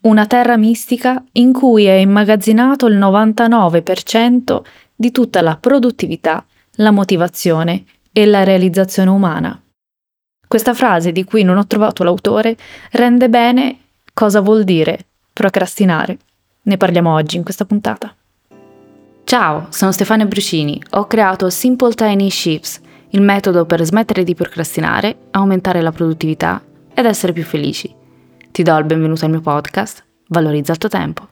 una 0.00 0.26
terra 0.26 0.56
mistica 0.56 1.22
in 1.32 1.52
cui 1.52 1.84
è 1.84 1.94
immagazzinato 1.94 2.86
il 2.86 2.98
99% 2.98 4.60
di 4.94 5.10
tutta 5.10 5.42
la 5.42 5.56
produttività, 5.56 6.44
la 6.76 6.90
motivazione 6.90 7.84
e 8.12 8.26
la 8.26 8.44
realizzazione 8.44 9.10
umana. 9.10 9.60
Questa 10.46 10.72
frase, 10.72 11.12
di 11.12 11.24
cui 11.24 11.42
non 11.42 11.56
ho 11.56 11.66
trovato 11.66 12.04
l'autore, 12.04 12.56
rende 12.92 13.28
bene 13.28 13.78
cosa 14.14 14.40
vuol 14.40 14.64
dire 14.64 15.06
procrastinare. 15.32 16.18
Ne 16.62 16.76
parliamo 16.76 17.12
oggi 17.12 17.36
in 17.36 17.44
questa 17.44 17.64
puntata. 17.64 18.14
Ciao, 19.24 19.66
sono 19.68 19.92
Stefania 19.92 20.24
Brucini. 20.24 20.82
Ho 20.92 21.06
creato 21.06 21.50
Simple 21.50 21.92
Tiny 21.92 22.30
Shifts, 22.30 22.80
il 23.10 23.20
metodo 23.20 23.66
per 23.66 23.84
smettere 23.84 24.24
di 24.24 24.34
procrastinare, 24.34 25.16
aumentare 25.32 25.82
la 25.82 25.92
produttività 25.92 26.62
ed 26.94 27.04
essere 27.04 27.32
più 27.32 27.44
felici. 27.44 27.97
Ti 28.58 28.64
do 28.64 28.76
il 28.76 28.86
benvenuto 28.86 29.24
al 29.24 29.30
mio 29.30 29.40
podcast, 29.40 30.04
Valorizza 30.30 30.72
il 30.72 30.78
tuo 30.78 30.88
tempo. 30.88 31.28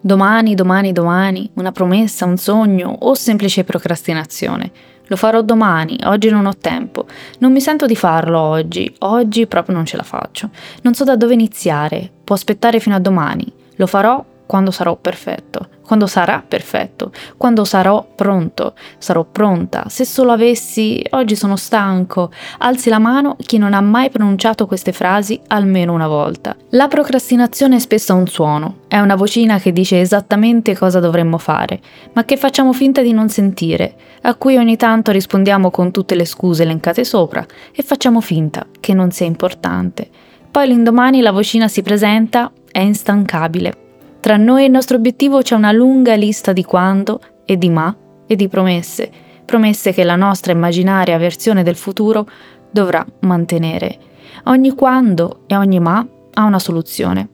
Domani, 0.00 0.56
domani, 0.56 0.90
domani, 0.90 1.48
una 1.54 1.70
promessa, 1.70 2.24
un 2.24 2.36
sogno 2.36 2.96
o 2.98 3.14
semplice 3.14 3.62
procrastinazione. 3.62 4.72
Lo 5.06 5.14
farò 5.14 5.40
domani, 5.42 5.96
oggi 6.06 6.30
non 6.30 6.44
ho 6.46 6.56
tempo. 6.56 7.06
Non 7.38 7.52
mi 7.52 7.60
sento 7.60 7.86
di 7.86 7.94
farlo 7.94 8.40
oggi, 8.40 8.92
oggi 8.98 9.46
proprio 9.46 9.76
non 9.76 9.84
ce 9.84 9.96
la 9.96 10.02
faccio. 10.02 10.50
Non 10.82 10.94
so 10.94 11.04
da 11.04 11.14
dove 11.14 11.34
iniziare, 11.34 12.10
può 12.24 12.34
aspettare 12.34 12.80
fino 12.80 12.96
a 12.96 12.98
domani. 12.98 13.46
Lo 13.76 13.86
farò 13.86 14.32
quando 14.46 14.70
sarò 14.70 14.96
perfetto, 14.96 15.68
quando 15.84 16.06
sarà 16.06 16.42
perfetto, 16.46 17.12
quando 17.36 17.64
sarò 17.64 18.06
pronto, 18.14 18.74
sarò 18.98 19.24
pronta. 19.24 19.84
Se 19.88 20.04
solo 20.04 20.32
avessi, 20.32 21.04
oggi 21.10 21.36
sono 21.36 21.56
stanco, 21.56 22.30
alzi 22.58 22.88
la 22.88 22.98
mano 22.98 23.36
chi 23.38 23.58
non 23.58 23.74
ha 23.74 23.80
mai 23.80 24.10
pronunciato 24.10 24.66
queste 24.66 24.92
frasi 24.92 25.40
almeno 25.48 25.92
una 25.92 26.08
volta. 26.08 26.56
La 26.70 26.88
procrastinazione 26.88 27.76
è 27.76 27.78
spesso 27.78 28.14
un 28.14 28.26
suono, 28.26 28.78
è 28.88 28.98
una 28.98 29.14
vocina 29.14 29.58
che 29.58 29.72
dice 29.72 30.00
esattamente 30.00 30.76
cosa 30.76 31.00
dovremmo 31.00 31.38
fare, 31.38 31.80
ma 32.12 32.24
che 32.24 32.36
facciamo 32.36 32.72
finta 32.72 33.02
di 33.02 33.12
non 33.12 33.28
sentire, 33.28 33.94
a 34.22 34.34
cui 34.34 34.56
ogni 34.56 34.76
tanto 34.76 35.10
rispondiamo 35.10 35.70
con 35.70 35.90
tutte 35.90 36.14
le 36.14 36.24
scuse 36.24 36.62
elencate 36.62 37.04
sopra 37.04 37.44
e 37.72 37.82
facciamo 37.82 38.20
finta 38.20 38.66
che 38.80 38.94
non 38.94 39.10
sia 39.10 39.26
importante. 39.26 40.08
Poi 40.50 40.68
l'indomani 40.68 41.20
la 41.20 41.32
vocina 41.32 41.66
si 41.66 41.82
presenta, 41.82 42.50
è 42.70 42.78
instancabile 42.78 43.82
tra 44.24 44.38
noi 44.38 44.62
e 44.62 44.64
il 44.64 44.70
nostro 44.70 44.96
obiettivo 44.96 45.42
c'è 45.42 45.54
una 45.54 45.70
lunga 45.70 46.14
lista 46.14 46.54
di 46.54 46.64
quando 46.64 47.20
e 47.44 47.58
di 47.58 47.68
ma 47.68 47.94
e 48.26 48.36
di 48.36 48.48
promesse, 48.48 49.10
promesse 49.44 49.92
che 49.92 50.02
la 50.02 50.16
nostra 50.16 50.52
immaginaria 50.52 51.18
versione 51.18 51.62
del 51.62 51.76
futuro 51.76 52.26
dovrà 52.70 53.04
mantenere. 53.20 53.98
Ogni 54.44 54.70
quando 54.70 55.40
e 55.46 55.54
ogni 55.56 55.78
ma 55.78 56.02
ha 56.32 56.44
una 56.44 56.58
soluzione. 56.58 57.28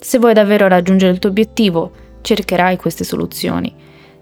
Se 0.00 0.18
vuoi 0.18 0.34
davvero 0.34 0.66
raggiungere 0.66 1.12
il 1.12 1.20
tuo 1.20 1.30
obiettivo, 1.30 1.92
cercherai 2.22 2.76
queste 2.76 3.04
soluzioni. 3.04 3.72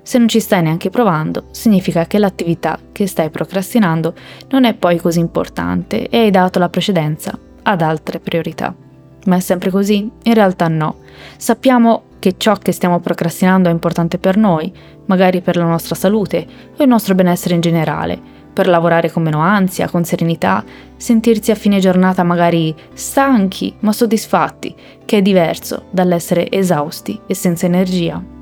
Se 0.03 0.19
non 0.19 0.29
ci 0.29 0.41
stai 0.41 0.61
neanche 0.61 0.91
provando, 0.91 1.47
significa 1.53 2.05
che 2.05 2.19
l'attività 2.19 2.79
che 2.93 3.07
stai 3.07 3.31
procrastinando 3.31 4.13
non 4.51 4.65
è 4.65 4.75
poi 4.75 4.99
così 4.99 5.21
importante 5.21 6.07
e 6.09 6.19
hai 6.19 6.31
dato 6.31 6.59
la 6.59 6.69
precedenza 6.69 7.33
ad 7.63 7.81
altre 7.81 8.21
priorità. 8.21 8.89
Ma 9.27 9.37
è 9.37 9.41
sempre 9.41 9.71
così? 9.71 10.11
In 10.23 10.35
realtà 10.35 10.69
no. 10.69 10.97
Sappiamo 11.37 12.03
che 12.19 12.35
ciò 12.37 12.55
che 12.55 12.73
stiamo 12.73 13.01
procrastinando 13.01 13.69
è 13.69 13.73
importante 13.73 14.19
per 14.19 14.37
noi, 14.37 14.73
magari 15.07 15.41
per 15.41 15.57
la 15.57 15.65
nostra 15.65 15.95
salute 15.95 16.47
o 16.77 16.83
il 16.83 16.89
nostro 16.89 17.15
benessere 17.15 17.55
in 17.55 17.61
generale, 17.61 18.19
per 18.53 18.69
lavorare 18.69 19.11
con 19.11 19.23
meno 19.23 19.41
ansia, 19.41 19.89
con 19.89 20.05
serenità, 20.05 20.65
sentirsi 20.97 21.51
a 21.51 21.55
fine 21.55 21.79
giornata 21.79 22.23
magari 22.23 22.75
stanchi 22.93 23.75
ma 23.81 23.93
soddisfatti, 23.93 24.75
che 25.05 25.19
è 25.19 25.23
diverso 25.23 25.85
dall'essere 25.91 26.51
esausti 26.51 27.19
e 27.27 27.35
senza 27.35 27.67
energia. 27.67 28.40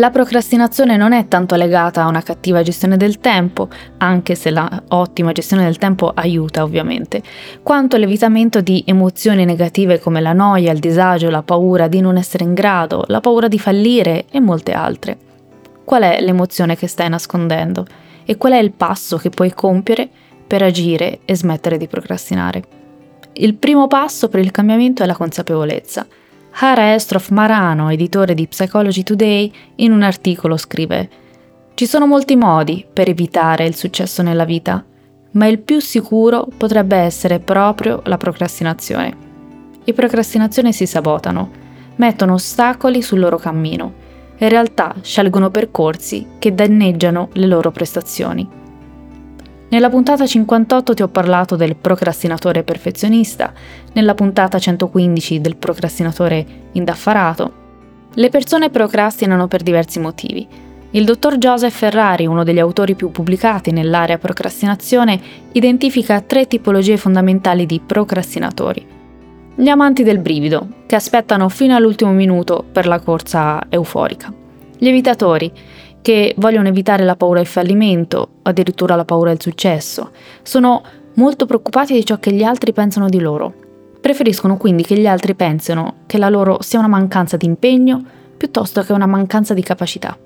La 0.00 0.08
procrastinazione 0.08 0.96
non 0.96 1.12
è 1.12 1.28
tanto 1.28 1.56
legata 1.56 2.02
a 2.02 2.08
una 2.08 2.22
cattiva 2.22 2.62
gestione 2.62 2.96
del 2.96 3.18
tempo, 3.18 3.68
anche 3.98 4.34
se 4.34 4.48
la 4.48 4.84
ottima 4.88 5.32
gestione 5.32 5.64
del 5.64 5.76
tempo 5.76 6.10
aiuta 6.14 6.62
ovviamente, 6.62 7.22
quanto 7.62 7.98
l'evitamento 7.98 8.62
di 8.62 8.82
emozioni 8.86 9.44
negative 9.44 9.98
come 9.98 10.22
la 10.22 10.32
noia, 10.32 10.72
il 10.72 10.78
disagio, 10.78 11.28
la 11.28 11.42
paura 11.42 11.86
di 11.86 12.00
non 12.00 12.16
essere 12.16 12.44
in 12.44 12.54
grado, 12.54 13.04
la 13.08 13.20
paura 13.20 13.46
di 13.46 13.58
fallire 13.58 14.24
e 14.30 14.40
molte 14.40 14.72
altre. 14.72 15.18
Qual 15.84 16.02
è 16.02 16.18
l'emozione 16.22 16.76
che 16.76 16.86
stai 16.86 17.10
nascondendo 17.10 17.84
e 18.24 18.38
qual 18.38 18.54
è 18.54 18.58
il 18.58 18.72
passo 18.72 19.18
che 19.18 19.28
puoi 19.28 19.52
compiere 19.52 20.08
per 20.46 20.62
agire 20.62 21.18
e 21.26 21.36
smettere 21.36 21.76
di 21.76 21.88
procrastinare? 21.88 22.62
Il 23.34 23.54
primo 23.54 23.86
passo 23.86 24.30
per 24.30 24.40
il 24.40 24.50
cambiamento 24.50 25.02
è 25.02 25.06
la 25.06 25.14
consapevolezza. 25.14 26.06
Hara 26.52 26.94
Estroff 26.94 27.30
Marano, 27.30 27.90
editore 27.90 28.34
di 28.34 28.46
Psychology 28.46 29.02
Today, 29.02 29.52
in 29.76 29.92
un 29.92 30.02
articolo 30.02 30.56
scrive 30.56 31.08
Ci 31.74 31.86
sono 31.86 32.06
molti 32.06 32.36
modi 32.36 32.84
per 32.92 33.08
evitare 33.08 33.64
il 33.64 33.74
successo 33.74 34.22
nella 34.22 34.44
vita, 34.44 34.84
ma 35.32 35.46
il 35.46 35.60
più 35.60 35.80
sicuro 35.80 36.46
potrebbe 36.56 36.96
essere 36.96 37.38
proprio 37.38 38.02
la 38.04 38.18
procrastinazione. 38.18 39.16
I 39.84 39.92
procrastinazioni 39.94 40.72
si 40.72 40.86
sabotano, 40.86 41.50
mettono 41.96 42.34
ostacoli 42.34 43.00
sul 43.00 43.20
loro 43.20 43.38
cammino, 43.38 43.92
in 44.36 44.48
realtà 44.48 44.94
scelgono 45.00 45.50
percorsi 45.50 46.26
che 46.38 46.54
danneggiano 46.54 47.28
le 47.34 47.46
loro 47.46 47.70
prestazioni. 47.70 48.59
Nella 49.70 49.88
puntata 49.88 50.26
58 50.26 50.94
ti 50.94 51.02
ho 51.02 51.06
parlato 51.06 51.54
del 51.54 51.76
procrastinatore 51.76 52.64
perfezionista, 52.64 53.52
nella 53.92 54.14
puntata 54.14 54.58
115 54.58 55.40
del 55.40 55.54
procrastinatore 55.54 56.44
indaffarato. 56.72 57.52
Le 58.14 58.28
persone 58.30 58.70
procrastinano 58.70 59.46
per 59.46 59.62
diversi 59.62 60.00
motivi. 60.00 60.44
Il 60.90 61.04
dottor 61.04 61.38
Joseph 61.38 61.72
Ferrari, 61.72 62.26
uno 62.26 62.42
degli 62.42 62.58
autori 62.58 62.96
più 62.96 63.12
pubblicati 63.12 63.70
nell'area 63.70 64.18
procrastinazione, 64.18 65.20
identifica 65.52 66.20
tre 66.20 66.48
tipologie 66.48 66.96
fondamentali 66.96 67.64
di 67.64 67.78
procrastinatori. 67.78 68.84
Gli 69.54 69.68
amanti 69.68 70.02
del 70.02 70.18
brivido, 70.18 70.66
che 70.86 70.96
aspettano 70.96 71.48
fino 71.48 71.76
all'ultimo 71.76 72.10
minuto 72.10 72.64
per 72.72 72.88
la 72.88 72.98
corsa 72.98 73.64
euforica. 73.68 74.32
Gli 74.76 74.88
evitatori, 74.88 75.52
che 76.02 76.34
vogliono 76.38 76.68
evitare 76.68 77.04
la 77.04 77.16
paura 77.16 77.38
del 77.38 77.46
fallimento, 77.46 78.28
addirittura 78.42 78.96
la 78.96 79.04
paura 79.04 79.30
del 79.30 79.40
successo. 79.40 80.10
Sono 80.42 80.82
molto 81.14 81.46
preoccupati 81.46 81.92
di 81.92 82.04
ciò 82.04 82.18
che 82.18 82.32
gli 82.32 82.42
altri 82.42 82.72
pensano 82.72 83.08
di 83.08 83.20
loro. 83.20 83.52
Preferiscono 84.00 84.56
quindi 84.56 84.82
che 84.82 84.96
gli 84.96 85.06
altri 85.06 85.34
pensino 85.34 85.96
che 86.06 86.18
la 86.18 86.30
loro 86.30 86.62
sia 86.62 86.78
una 86.78 86.88
mancanza 86.88 87.36
di 87.36 87.46
impegno 87.46 88.02
piuttosto 88.36 88.82
che 88.82 88.92
una 88.92 89.06
mancanza 89.06 89.52
di 89.52 89.62
capacità. 89.62 90.16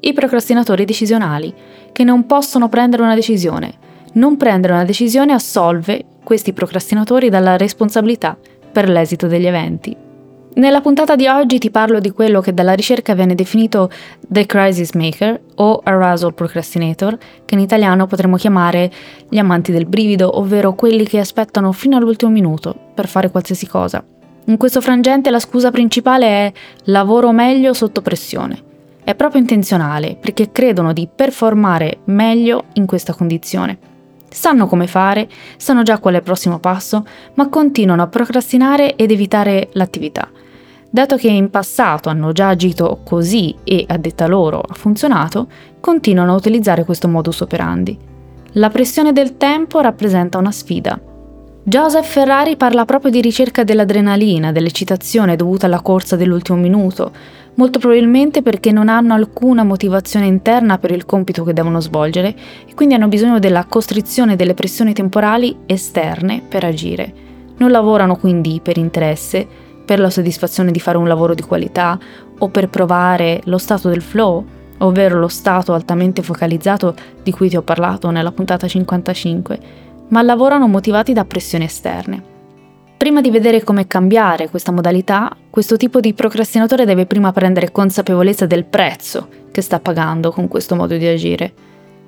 I 0.00 0.12
procrastinatori 0.12 0.84
decisionali, 0.84 1.54
che 1.92 2.04
non 2.04 2.26
possono 2.26 2.68
prendere 2.68 3.02
una 3.02 3.14
decisione. 3.14 3.74
Non 4.14 4.36
prendere 4.36 4.72
una 4.72 4.84
decisione 4.84 5.32
assolve 5.32 6.04
questi 6.24 6.52
procrastinatori 6.52 7.28
dalla 7.28 7.56
responsabilità 7.56 8.36
per 8.72 8.88
l'esito 8.88 9.28
degli 9.28 9.46
eventi 9.46 10.08
nella 10.52 10.80
puntata 10.80 11.14
di 11.14 11.28
oggi 11.28 11.58
ti 11.58 11.70
parlo 11.70 12.00
di 12.00 12.10
quello 12.10 12.40
che 12.40 12.52
dalla 12.52 12.72
ricerca 12.72 13.14
viene 13.14 13.36
definito 13.36 13.88
The 14.26 14.46
Crisis 14.46 14.92
Maker 14.94 15.40
o 15.56 15.80
Arousal 15.82 16.34
Procrastinator, 16.34 17.16
che 17.44 17.54
in 17.54 17.60
italiano 17.60 18.06
potremmo 18.06 18.36
chiamare 18.36 18.90
gli 19.28 19.38
amanti 19.38 19.70
del 19.70 19.86
brivido, 19.86 20.38
ovvero 20.38 20.74
quelli 20.74 21.04
che 21.04 21.20
aspettano 21.20 21.70
fino 21.70 21.96
all'ultimo 21.96 22.32
minuto 22.32 22.74
per 22.94 23.06
fare 23.06 23.30
qualsiasi 23.30 23.68
cosa. 23.68 24.04
In 24.46 24.56
questo 24.56 24.80
frangente 24.80 25.30
la 25.30 25.38
scusa 25.38 25.70
principale 25.70 26.26
è 26.26 26.52
lavoro 26.84 27.30
meglio 27.30 27.72
sotto 27.72 28.02
pressione. 28.02 28.60
È 29.04 29.14
proprio 29.14 29.40
intenzionale 29.40 30.16
perché 30.20 30.50
credono 30.50 30.92
di 30.92 31.08
performare 31.14 32.00
meglio 32.06 32.64
in 32.72 32.86
questa 32.86 33.14
condizione. 33.14 33.89
Sanno 34.30 34.66
come 34.66 34.86
fare, 34.86 35.28
sanno 35.56 35.82
già 35.82 35.98
qual 35.98 36.14
è 36.14 36.18
il 36.18 36.22
prossimo 36.22 36.60
passo, 36.60 37.04
ma 37.34 37.48
continuano 37.48 38.02
a 38.02 38.06
procrastinare 38.06 38.94
ed 38.94 39.10
evitare 39.10 39.70
l'attività. 39.72 40.28
Dato 40.88 41.16
che 41.16 41.28
in 41.28 41.50
passato 41.50 42.08
hanno 42.08 42.32
già 42.32 42.48
agito 42.48 43.00
così 43.04 43.54
e 43.64 43.84
a 43.88 43.96
detta 43.96 44.26
loro 44.26 44.60
ha 44.60 44.74
funzionato, 44.74 45.48
continuano 45.80 46.32
a 46.32 46.36
utilizzare 46.36 46.84
questo 46.84 47.08
modus 47.08 47.40
operandi. 47.40 47.96
La 48.54 48.70
pressione 48.70 49.12
del 49.12 49.36
tempo 49.36 49.80
rappresenta 49.80 50.38
una 50.38 50.50
sfida. 50.50 51.09
Joseph 51.70 52.04
Ferrari 52.04 52.56
parla 52.56 52.84
proprio 52.84 53.12
di 53.12 53.20
ricerca 53.20 53.62
dell'adrenalina, 53.62 54.50
dell'eccitazione 54.50 55.36
dovuta 55.36 55.66
alla 55.66 55.80
corsa 55.80 56.16
dell'ultimo 56.16 56.58
minuto, 56.58 57.12
molto 57.54 57.78
probabilmente 57.78 58.42
perché 58.42 58.72
non 58.72 58.88
hanno 58.88 59.14
alcuna 59.14 59.62
motivazione 59.62 60.26
interna 60.26 60.78
per 60.78 60.90
il 60.90 61.06
compito 61.06 61.44
che 61.44 61.52
devono 61.52 61.78
svolgere 61.78 62.34
e 62.66 62.74
quindi 62.74 62.94
hanno 62.94 63.06
bisogno 63.06 63.38
della 63.38 63.66
costrizione 63.66 64.34
delle 64.34 64.54
pressioni 64.54 64.92
temporali 64.92 65.58
esterne 65.66 66.42
per 66.42 66.64
agire. 66.64 67.12
Non 67.58 67.70
lavorano 67.70 68.16
quindi 68.16 68.58
per 68.60 68.76
interesse, 68.76 69.46
per 69.84 70.00
la 70.00 70.10
soddisfazione 70.10 70.72
di 70.72 70.80
fare 70.80 70.98
un 70.98 71.06
lavoro 71.06 71.34
di 71.34 71.42
qualità 71.42 71.96
o 72.36 72.48
per 72.48 72.68
provare 72.68 73.42
lo 73.44 73.58
stato 73.58 73.88
del 73.88 74.02
flow, 74.02 74.44
ovvero 74.78 75.20
lo 75.20 75.28
stato 75.28 75.72
altamente 75.72 76.22
focalizzato 76.22 76.96
di 77.22 77.30
cui 77.30 77.48
ti 77.48 77.56
ho 77.56 77.62
parlato 77.62 78.10
nella 78.10 78.32
puntata 78.32 78.66
55 78.66 79.88
ma 80.10 80.22
lavorano 80.22 80.68
motivati 80.68 81.12
da 81.12 81.24
pressioni 81.24 81.64
esterne. 81.64 82.22
Prima 82.96 83.22
di 83.22 83.30
vedere 83.30 83.64
come 83.64 83.86
cambiare 83.86 84.50
questa 84.50 84.72
modalità, 84.72 85.34
questo 85.48 85.76
tipo 85.76 86.00
di 86.00 86.12
procrastinatore 86.12 86.84
deve 86.84 87.06
prima 87.06 87.32
prendere 87.32 87.72
consapevolezza 87.72 88.44
del 88.44 88.66
prezzo 88.66 89.28
che 89.50 89.62
sta 89.62 89.80
pagando 89.80 90.30
con 90.30 90.48
questo 90.48 90.76
modo 90.76 90.96
di 90.96 91.06
agire. 91.06 91.52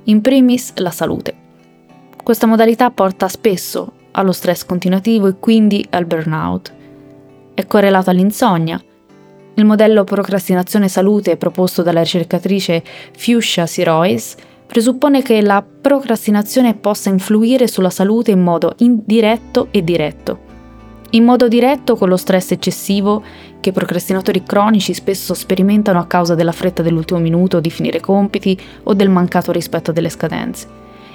In 0.05 0.21
primis 0.21 0.73
la 0.77 0.91
salute. 0.91 1.35
Questa 2.23 2.47
modalità 2.47 2.91
porta 2.91 3.27
spesso 3.29 3.93
allo 4.13 4.33
stress 4.33 4.67
continuativo 4.67 5.29
e 5.29 5.37
quindi 5.39 5.87
al 5.91 6.05
burnout. 6.05 6.73
È 7.55 7.67
correlato 7.67 8.11
all'insonnia. 8.11 8.81
Il 9.55 9.65
modello 9.65 10.05
procrastinazione 10.05 10.89
salute 10.89 11.37
proposto 11.37 11.83
dalla 11.83 12.01
ricercatrice 12.01 12.83
Fuchsia 13.17 13.67
Sirois 13.67 14.37
presuppone 14.73 15.21
che 15.21 15.43
la 15.43 15.63
procrastinazione 15.63 16.73
possa 16.73 17.11
influire 17.11 17.69
sulla 17.69 17.91
salute 17.91 18.31
in 18.31 18.41
modo 18.41 18.73
indiretto 18.79 19.69
e 19.71 19.85
diretto. 19.85 20.39
In 21.11 21.25
modo 21.25 21.47
diretto 21.47 21.95
con 21.95 22.09
lo 22.09 22.17
stress 22.17 22.53
eccessivo 22.53 23.23
che 23.61 23.71
procrastinatori 23.71 24.43
cronici 24.43 24.95
spesso 24.95 25.35
sperimentano 25.35 25.99
a 25.99 26.07
causa 26.07 26.35
della 26.35 26.53
fretta 26.53 26.81
dell'ultimo 26.81 27.21
minuto 27.21 27.61
di 27.61 27.69
finire 27.69 28.01
compiti 28.01 28.59
o 28.85 28.95
del 28.95 29.11
mancato 29.11 29.53
rispetto 29.53 29.93
delle 29.93 30.09
scadenze. 30.09 30.67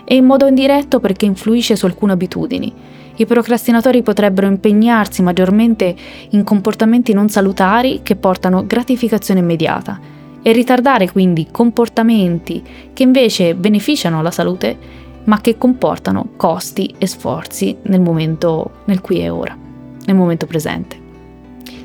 E 0.03 0.13
in 0.13 0.25
modo 0.25 0.45
indiretto 0.45 0.99
perché 0.99 1.25
influisce 1.25 1.75
su 1.75 1.87
alcune 1.87 2.11
abitudini. 2.11 2.71
I 3.15 3.25
procrastinatori 3.25 4.03
potrebbero 4.03 4.45
impegnarsi 4.45 5.23
maggiormente 5.23 5.95
in 6.29 6.43
comportamenti 6.43 7.11
non 7.11 7.27
salutari 7.29 8.01
che 8.03 8.15
portano 8.17 8.67
gratificazione 8.67 9.39
immediata 9.39 10.15
e 10.47 10.53
ritardare 10.53 11.11
quindi 11.11 11.49
comportamenti 11.51 12.63
che 12.93 13.03
invece 13.03 13.53
beneficiano 13.53 14.21
la 14.21 14.31
salute 14.31 14.77
ma 15.25 15.41
che 15.41 15.57
comportano 15.57 16.29
costi 16.37 16.95
e 16.97 17.05
sforzi 17.05 17.75
nel 17.81 17.99
momento 17.99 18.71
nel 18.85 19.01
qui 19.01 19.19
e 19.19 19.27
ora, 19.27 19.57
nel 20.05 20.15
momento 20.15 20.45
presente. 20.45 20.97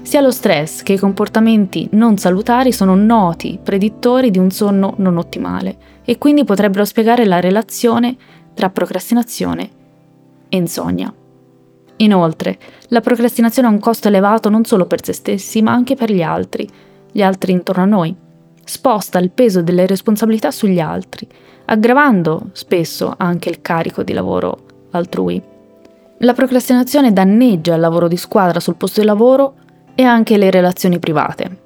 Sia 0.03 0.21
lo 0.21 0.31
stress 0.31 0.85
che 0.85 0.93
i 0.93 0.99
comportamenti 0.99 1.89
non 1.95 2.19
salutari 2.19 2.71
sono 2.71 2.95
noti 2.95 3.59
predittori 3.61 4.31
di 4.31 4.39
un 4.39 4.53
sonno 4.53 4.95
non 4.99 5.17
ottimale 5.17 5.77
e 6.05 6.19
quindi 6.19 6.45
potrebbero 6.45 6.85
spiegare 6.85 7.25
la 7.25 7.41
relazione 7.41 8.17
tra 8.55 8.71
procrastinazione 8.71 9.71
e 10.49 10.57
insonnia. 10.57 11.13
Inoltre, 11.97 12.59
la 12.91 13.01
procrastinazione 13.01 13.67
ha 13.67 13.73
un 13.73 13.81
costo 13.81 14.07
elevato 14.07 14.49
non 14.51 14.65
solo 14.65 14.87
per 14.87 15.05
se 15.05 15.15
stessi, 15.15 15.63
ma 15.63 15.73
anche 15.73 15.97
per 15.97 16.13
gli 16.13 16.23
altri, 16.23 16.69
gli 17.11 17.23
altri 17.23 17.51
intorno 17.51 17.83
a 17.83 17.87
noi 17.87 18.17
sposta 18.65 19.19
il 19.19 19.31
peso 19.31 19.63
delle 19.63 19.87
responsabilità 19.87 20.51
sugli 20.51 20.81
altri, 20.81 21.27
aggravando 21.67 22.51
spesso 22.53 23.15
anche 23.17 23.49
il 23.49 23.61
carico 23.61 24.03
di 24.03 24.13
lavoro 24.13 24.59
altrui. 24.93 25.43
La 26.19 26.35
procrastinazione 26.35 27.13
danneggia 27.13 27.75
il 27.75 27.81
lavoro 27.81 28.07
di 28.07 28.17
squadra 28.17 28.61
sul 28.61 28.77
posto 28.77 29.01
di 29.01 29.07
lavoro 29.07 29.55
e 29.95 30.05
anche 30.05 30.37
le 30.37 30.51
relazioni 30.51 30.99
private. 30.99 31.59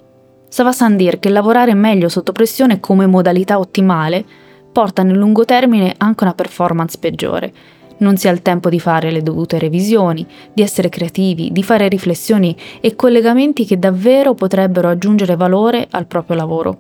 Savassan 0.49 0.97
dir 0.97 1.19
che 1.19 1.29
lavorare 1.29 1.75
meglio 1.75 2.09
sotto 2.09 2.33
pressione 2.33 2.81
come 2.81 3.07
modalità 3.07 3.59
ottimale 3.59 4.25
porta 4.73 5.03
nel 5.03 5.17
lungo 5.17 5.45
termine 5.45 5.95
anche 5.99 6.25
una 6.25 6.35
performance 6.35 6.99
peggiore. 6.99 7.53
Non 7.99 8.17
si 8.17 8.29
ha 8.29 8.31
il 8.31 8.43
tempo 8.43 8.69
di 8.69 8.79
fare 8.79 9.11
le 9.11 9.23
dovute 9.23 9.59
revisioni, 9.59 10.27
di 10.53 10.63
essere 10.63 10.89
creativi, 10.89 11.51
di 11.51 11.63
fare 11.63 11.89
riflessioni 11.89 12.57
e 12.81 12.95
collegamenti 12.95 13.65
che 13.65 13.79
davvero 13.79 14.35
potrebbero 14.35 14.89
aggiungere 14.89 15.37
valore 15.37 15.87
al 15.91 16.07
proprio 16.07 16.37
lavoro. 16.37 16.79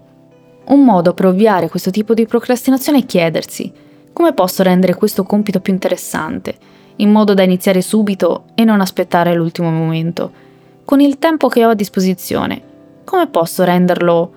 Un 0.66 0.84
modo 0.84 1.14
per 1.14 1.26
ovviare 1.26 1.68
questo 1.68 1.90
tipo 1.90 2.14
di 2.14 2.26
procrastinazione 2.26 2.98
è 2.98 3.06
chiedersi 3.06 3.72
come 4.12 4.32
posso 4.32 4.62
rendere 4.62 4.94
questo 4.94 5.24
compito 5.24 5.60
più 5.60 5.74
interessante, 5.74 6.56
in 6.96 7.12
modo 7.12 7.34
da 7.34 7.42
iniziare 7.42 7.82
subito 7.82 8.44
e 8.54 8.64
non 8.64 8.80
aspettare 8.80 9.34
l'ultimo 9.34 9.70
momento. 9.70 10.32
Con 10.86 11.00
il 11.00 11.18
tempo 11.18 11.48
che 11.48 11.66
ho 11.66 11.68
a 11.68 11.74
disposizione, 11.74 12.62
come 13.04 13.28
posso 13.28 13.62
renderlo 13.62 14.32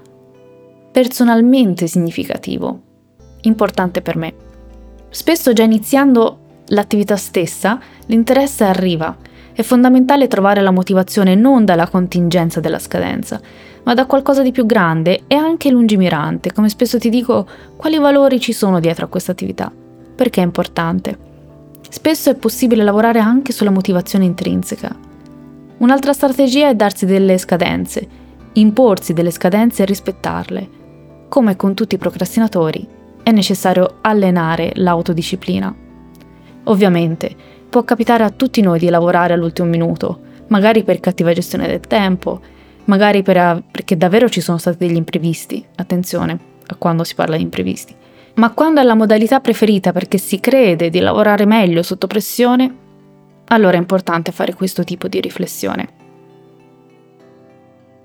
personalmente 0.92 1.88
significativo, 1.88 2.82
importante 3.44 4.02
per 4.02 4.18
me. 4.18 4.34
Spesso 5.08 5.54
già 5.54 5.64
iniziando 5.64 6.40
l'attività 6.68 7.16
stessa, 7.16 7.80
l'interesse 8.08 8.66
arriva. 8.66 9.16
È 9.60 9.64
fondamentale 9.64 10.30
trovare 10.30 10.62
la 10.62 10.72
motivazione 10.72 11.36
non 11.36 11.66
dalla 11.66 11.90
contingenza 11.90 12.62
della 12.62 12.80
scadenza, 12.80 13.42
ma 13.84 13.94
da 13.94 14.06
qualcosa 14.06 14.42
di 14.42 14.54
più 14.54 14.66
grande 14.66 15.24
e 15.28 15.36
anche 15.36 15.70
lungimirante. 15.70 16.54
Come 16.54 16.70
spesso 16.70 16.98
ti 16.98 17.10
dico, 17.10 17.46
quali 17.76 17.98
valori 17.98 18.40
ci 18.40 18.54
sono 18.54 18.80
dietro 18.80 19.04
a 19.04 19.10
questa 19.10 19.34
attività? 19.34 19.70
Perché 20.16 20.40
è 20.40 20.46
importante? 20.46 21.18
Spesso 21.90 22.30
è 22.30 22.36
possibile 22.36 22.86
lavorare 22.86 23.20
anche 23.20 23.52
sulla 23.52 23.70
motivazione 23.70 24.24
intrinseca. 24.24 24.96
Un'altra 25.80 26.14
strategia 26.14 26.70
è 26.70 26.76
darsi 26.76 27.06
delle 27.06 27.38
scadenze, 27.38 28.08
imporsi 28.54 29.12
delle 29.12 29.32
scadenze 29.32 29.84
e 29.84 29.88
rispettarle. 29.88 30.70
Come 31.28 31.58
con 31.58 31.74
tutti 31.74 31.96
i 31.96 31.98
procrastinatori, 31.98 32.88
è 33.24 33.32
necessario 33.32 33.98
allenare 34.00 34.72
l'autodisciplina. 34.76 35.76
Ovviamente, 36.64 37.58
può 37.70 37.84
capitare 37.84 38.24
a 38.24 38.32
tutti 38.32 38.62
noi 38.62 38.80
di 38.80 38.90
lavorare 38.90 39.34
all'ultimo 39.34 39.68
minuto, 39.68 40.20
magari 40.48 40.84
per 40.84 41.00
cattiva 41.00 41.34
gestione 41.34 41.68
del 41.68 41.82
tempo, 41.82 42.42
magari 42.86 43.22
per, 43.22 43.64
perché 43.70 43.96
davvero 43.96 44.28
ci 44.30 44.42
sono 44.42 44.58
stati 44.58 44.78
degli 44.86 44.96
imprevisti, 44.96 45.64
attenzione 45.76 46.38
a 46.66 46.76
quando 46.76 47.04
si 47.04 47.16
parla 47.16 47.38
di 47.38 47.44
imprevisti, 47.44 47.96
ma 48.36 48.52
quando 48.52 48.82
è 48.82 48.84
la 48.84 48.96
modalità 48.96 49.40
preferita 49.40 49.92
perché 49.92 50.18
si 50.18 50.40
crede 50.40 50.90
di 50.90 51.00
lavorare 51.00 51.46
meglio 51.46 51.84
sotto 51.84 52.08
pressione, 52.08 52.76
allora 53.46 53.76
è 53.78 53.80
importante 53.80 54.32
fare 54.32 54.54
questo 54.54 54.84
tipo 54.84 55.08
di 55.08 55.20
riflessione. 55.22 55.98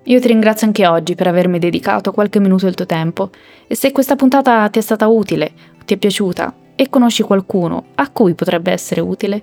Io 0.07 0.21
ti 0.21 0.29
ringrazio 0.29 0.67
anche 0.67 0.87
oggi 0.87 1.15
per 1.15 1.29
avermi 1.29 1.59
dedicato 1.59 2.13
qualche 2.13 2.39
minuto 2.39 2.67
del 2.67 2.75
tuo 2.75 2.85
tempo 2.85 3.31
e 3.67 3.75
se 3.75 3.91
questa 3.91 4.17
puntata 4.17 4.69
ti 4.69 4.79
è 4.79 4.83
stata 4.83 5.07
utile, 5.07 5.53
ti 5.87 5.95
è 5.95 5.97
piaciuta 5.97 6.55
e 6.77 6.91
conosci 6.91 7.23
qualcuno 7.23 7.87
a 7.95 8.11
cui 8.11 8.35
potrebbe 8.35 8.73
essere 8.73 9.01
utile, 9.01 9.43